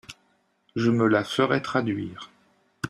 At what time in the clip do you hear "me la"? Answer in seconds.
0.89-1.23